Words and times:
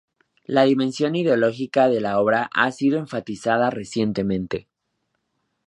La 0.45 0.63
dimensión 0.63 1.15
ideológica 1.15 1.87
de 1.87 2.01
la 2.01 2.19
obra 2.19 2.49
ha 2.55 2.71
sido 2.71 2.97
enfatizada 2.97 3.69
recientemente. 3.69 4.67